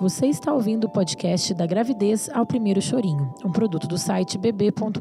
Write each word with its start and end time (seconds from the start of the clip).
Você 0.00 0.28
está 0.28 0.50
ouvindo 0.50 0.84
o 0.84 0.88
podcast 0.88 1.52
da 1.52 1.66
gravidez 1.66 2.30
ao 2.32 2.46
primeiro 2.46 2.80
chorinho, 2.80 3.34
um 3.44 3.52
produto 3.52 3.86
do 3.86 3.98
site 3.98 4.38
bb.com.br. 4.38 4.98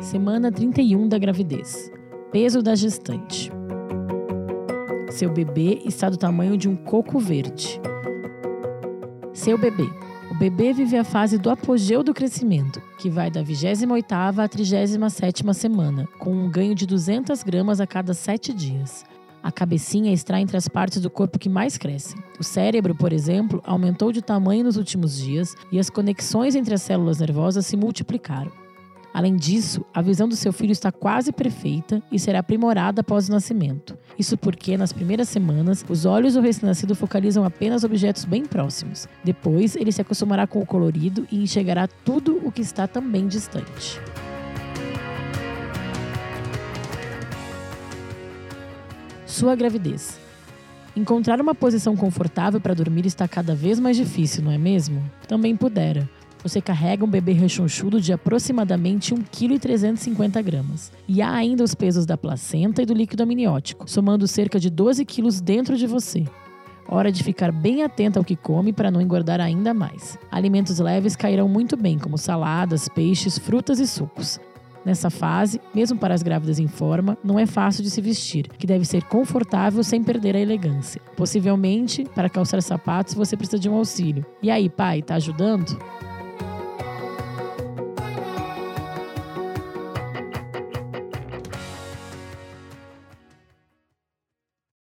Semana 0.00 0.52
31 0.52 1.08
da 1.08 1.18
gravidez. 1.18 1.90
Peso 2.30 2.62
da 2.62 2.76
gestante. 2.76 3.50
Seu 5.10 5.28
bebê 5.32 5.82
está 5.84 6.08
do 6.08 6.16
tamanho 6.16 6.56
de 6.56 6.68
um 6.68 6.76
coco 6.76 7.18
verde. 7.18 7.80
Seu 9.32 9.58
bebê 9.58 10.03
o 10.34 10.36
bebê 10.36 10.72
vive 10.72 10.96
a 10.96 11.04
fase 11.04 11.38
do 11.38 11.48
apogeu 11.48 12.02
do 12.02 12.12
crescimento, 12.12 12.82
que 12.98 13.08
vai 13.08 13.30
da 13.30 13.40
28ª 13.40 14.42
à 14.42 14.48
37ª 14.48 15.54
semana, 15.54 16.08
com 16.18 16.32
um 16.32 16.50
ganho 16.50 16.74
de 16.74 16.86
200 16.86 17.44
gramas 17.44 17.80
a 17.80 17.86
cada 17.86 18.12
7 18.12 18.52
dias. 18.52 19.04
A 19.40 19.52
cabecinha 19.52 20.12
está 20.12 20.40
entre 20.40 20.56
as 20.56 20.66
partes 20.66 21.00
do 21.00 21.08
corpo 21.08 21.38
que 21.38 21.48
mais 21.48 21.78
crescem. 21.78 22.20
O 22.36 22.42
cérebro, 22.42 22.96
por 22.96 23.12
exemplo, 23.12 23.62
aumentou 23.64 24.10
de 24.10 24.20
tamanho 24.20 24.64
nos 24.64 24.76
últimos 24.76 25.16
dias 25.16 25.54
e 25.70 25.78
as 25.78 25.88
conexões 25.88 26.56
entre 26.56 26.74
as 26.74 26.82
células 26.82 27.20
nervosas 27.20 27.64
se 27.64 27.76
multiplicaram. 27.76 28.63
Além 29.14 29.36
disso, 29.36 29.84
a 29.94 30.02
visão 30.02 30.28
do 30.28 30.34
seu 30.34 30.52
filho 30.52 30.72
está 30.72 30.90
quase 30.90 31.30
perfeita 31.30 32.02
e 32.10 32.18
será 32.18 32.40
aprimorada 32.40 33.00
após 33.00 33.28
o 33.28 33.32
nascimento. 33.32 33.96
Isso 34.18 34.36
porque, 34.36 34.76
nas 34.76 34.92
primeiras 34.92 35.28
semanas, 35.28 35.84
os 35.88 36.04
olhos 36.04 36.34
do 36.34 36.40
recém-nascido 36.40 36.96
focalizam 36.96 37.44
apenas 37.44 37.84
objetos 37.84 38.24
bem 38.24 38.44
próximos. 38.44 39.06
Depois, 39.22 39.76
ele 39.76 39.92
se 39.92 40.00
acostumará 40.00 40.48
com 40.48 40.58
o 40.58 40.66
colorido 40.66 41.28
e 41.30 41.40
enxergará 41.40 41.86
tudo 41.86 42.40
o 42.44 42.50
que 42.50 42.60
está 42.60 42.88
também 42.88 43.28
distante. 43.28 44.00
Sua 49.24 49.54
gravidez. 49.54 50.18
Encontrar 50.96 51.40
uma 51.40 51.54
posição 51.54 51.94
confortável 51.96 52.60
para 52.60 52.74
dormir 52.74 53.06
está 53.06 53.28
cada 53.28 53.54
vez 53.54 53.78
mais 53.78 53.96
difícil, 53.96 54.42
não 54.42 54.50
é 54.50 54.58
mesmo? 54.58 55.08
Também 55.28 55.56
pudera 55.56 56.08
você 56.44 56.60
carrega 56.60 57.04
um 57.04 57.08
bebê 57.08 57.32
rechonchudo 57.32 57.98
de 58.00 58.12
aproximadamente 58.12 59.14
1,350 59.14 60.42
kg. 60.42 60.62
E 61.08 61.22
há 61.22 61.32
ainda 61.32 61.64
os 61.64 61.74
pesos 61.74 62.04
da 62.04 62.18
placenta 62.18 62.82
e 62.82 62.86
do 62.86 62.92
líquido 62.92 63.22
amniótico, 63.22 63.90
somando 63.90 64.28
cerca 64.28 64.60
de 64.60 64.68
12 64.68 65.06
kg 65.06 65.40
dentro 65.42 65.74
de 65.74 65.86
você. 65.86 66.24
Hora 66.86 67.10
de 67.10 67.24
ficar 67.24 67.50
bem 67.50 67.82
atenta 67.82 68.20
ao 68.20 68.24
que 68.24 68.36
come 68.36 68.70
para 68.70 68.90
não 68.90 69.00
engordar 69.00 69.40
ainda 69.40 69.72
mais. 69.72 70.18
Alimentos 70.30 70.78
leves 70.78 71.16
cairão 71.16 71.48
muito 71.48 71.78
bem, 71.78 71.98
como 71.98 72.18
saladas, 72.18 72.90
peixes, 72.90 73.38
frutas 73.38 73.80
e 73.80 73.86
sucos. 73.86 74.38
Nessa 74.84 75.08
fase, 75.08 75.58
mesmo 75.74 75.98
para 75.98 76.12
as 76.12 76.22
grávidas 76.22 76.58
em 76.58 76.68
forma, 76.68 77.16
não 77.24 77.38
é 77.38 77.46
fácil 77.46 77.82
de 77.82 77.90
se 77.90 78.02
vestir, 78.02 78.48
que 78.48 78.66
deve 78.66 78.84
ser 78.84 79.02
confortável 79.04 79.82
sem 79.82 80.04
perder 80.04 80.36
a 80.36 80.40
elegância. 80.40 81.00
Possivelmente, 81.16 82.04
para 82.14 82.28
calçar 82.28 82.60
sapatos, 82.60 83.14
você 83.14 83.34
precisa 83.34 83.58
de 83.58 83.70
um 83.70 83.76
auxílio. 83.76 84.26
E 84.42 84.50
aí, 84.50 84.68
pai, 84.68 85.00
tá 85.00 85.14
ajudando? 85.14 85.78